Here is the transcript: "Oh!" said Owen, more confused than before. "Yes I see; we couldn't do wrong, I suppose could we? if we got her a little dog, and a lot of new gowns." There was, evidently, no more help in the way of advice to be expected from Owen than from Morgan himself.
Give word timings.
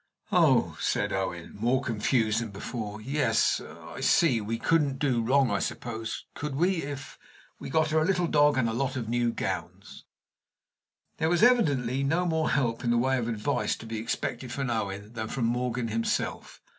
"Oh!" 0.31 0.77
said 0.79 1.13
Owen, 1.13 1.55
more 1.59 1.79
confused 1.83 2.41
than 2.41 2.49
before. 2.49 2.99
"Yes 3.01 3.61
I 3.63 4.01
see; 4.01 4.41
we 4.41 4.57
couldn't 4.57 4.97
do 4.97 5.21
wrong, 5.21 5.51
I 5.51 5.59
suppose 5.59 6.25
could 6.33 6.55
we? 6.55 6.77
if 6.81 7.19
we 7.59 7.69
got 7.69 7.91
her 7.91 7.99
a 7.99 8.03
little 8.03 8.25
dog, 8.25 8.57
and 8.57 8.67
a 8.67 8.73
lot 8.73 8.95
of 8.95 9.07
new 9.07 9.31
gowns." 9.31 10.05
There 11.17 11.29
was, 11.29 11.43
evidently, 11.43 12.01
no 12.03 12.25
more 12.25 12.49
help 12.49 12.83
in 12.83 12.89
the 12.89 12.97
way 12.97 13.19
of 13.19 13.27
advice 13.27 13.75
to 13.75 13.85
be 13.85 13.99
expected 13.99 14.51
from 14.51 14.71
Owen 14.71 15.13
than 15.13 15.27
from 15.27 15.45
Morgan 15.45 15.89
himself. 15.89 16.63